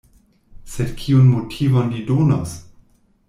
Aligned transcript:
Sed 0.75 0.95
kiun 1.01 1.27
motivon 1.35 1.93
li 1.97 2.01
donos? 2.09 2.57